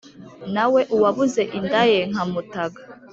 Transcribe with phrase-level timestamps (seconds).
[0.53, 2.79] na we uwabuze inda ye nka mutaga